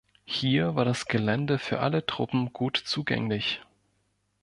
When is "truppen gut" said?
2.03-2.75